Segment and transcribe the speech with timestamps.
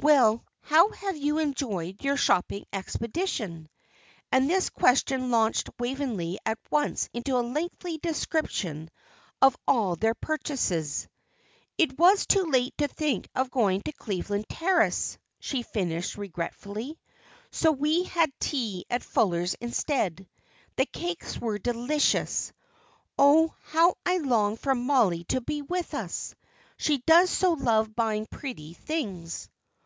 [0.00, 3.68] Well, how have you enjoyed your shopping expedition?"
[4.30, 8.90] And this question launched Waveney at once into a lengthy description
[9.40, 11.08] of all their purchases.
[11.78, 16.98] "It was too late to think of going to Cleveland Terrace," she finished, regretfully,
[17.50, 20.28] "so we had tea at Fuller's instead.
[20.76, 22.52] The cakes were delicious.
[23.18, 26.34] Oh, how I longed for Mollie to be with us!
[26.76, 29.48] She does so love buying pretty things."